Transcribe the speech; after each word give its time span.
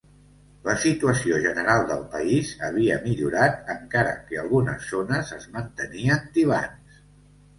La 0.67 0.73
situació 0.83 1.35
general 1.41 1.83
del 1.89 1.99
país 2.13 2.53
havia 2.69 2.95
millorat 3.03 3.69
encara 3.73 4.15
que 4.31 4.39
algunes 4.45 4.89
zones 4.93 5.31
es 5.37 5.45
mantenien 5.59 6.25
tibants. 6.39 6.99